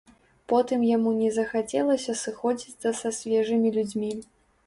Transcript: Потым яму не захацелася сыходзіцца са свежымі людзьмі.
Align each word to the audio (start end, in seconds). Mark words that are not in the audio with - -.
Потым 0.51 0.79
яму 0.91 1.11
не 1.17 1.27
захацелася 1.35 2.15
сыходзіцца 2.23 2.93
са 3.01 3.09
свежымі 3.21 3.73
людзьмі. 3.79 4.09